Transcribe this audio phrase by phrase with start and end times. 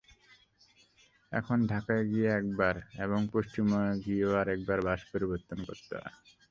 [1.31, 6.15] এখন ঢাকায় গিয়ে একবার এবং পশ্চিমবঙ্গে গিয়েও আরেকবার বাস পরিবর্তন করতে হয়।